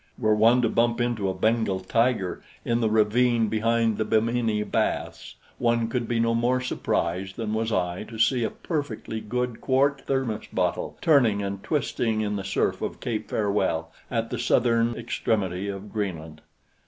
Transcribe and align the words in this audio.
Were 0.17 0.33
one 0.33 0.63
to 0.63 0.69
bump 0.69 0.99
into 0.99 1.29
a 1.29 1.33
Bengal 1.35 1.79
tiger 1.79 2.41
in 2.65 2.81
the 2.81 2.89
ravine 2.89 3.49
behind 3.49 3.99
the 3.99 4.03
Bimini 4.03 4.63
Baths, 4.63 5.35
one 5.59 5.89
could 5.89 6.07
be 6.07 6.19
no 6.19 6.33
more 6.33 6.59
surprised 6.59 7.35
than 7.35 7.53
was 7.53 7.71
I 7.71 8.01
to 8.05 8.17
see 8.17 8.43
a 8.43 8.49
perfectly 8.49 9.21
good 9.21 9.61
quart 9.61 10.01
thermos 10.07 10.47
bottle 10.51 10.97
turning 11.01 11.43
and 11.43 11.61
twisting 11.61 12.21
in 12.21 12.35
the 12.35 12.43
surf 12.43 12.81
of 12.81 12.99
Cape 12.99 13.29
Farewell 13.29 13.91
at 14.09 14.31
the 14.31 14.39
southern 14.39 14.95
extremity 14.95 15.67
of 15.67 15.93
Greenland. 15.93 16.41